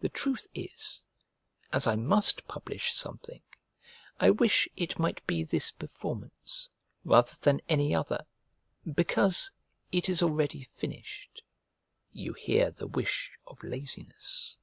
The 0.00 0.10
truth 0.10 0.48
is, 0.54 1.02
as 1.72 1.86
I 1.86 1.96
must 1.96 2.46
publish 2.46 2.92
something, 2.92 3.40
I 4.20 4.28
wish 4.28 4.68
it 4.76 4.98
might 4.98 5.26
be 5.26 5.42
this 5.44 5.70
performance 5.70 6.68
rather 7.06 7.36
than 7.40 7.62
any 7.66 7.94
other, 7.94 8.26
because 8.84 9.52
it 9.92 10.10
is 10.10 10.22
already 10.22 10.68
finished: 10.76 11.42
(you 12.12 12.34
hear 12.34 12.70
the 12.70 12.86
wish 12.86 13.30
of 13.46 13.62
laziness.) 13.64 14.58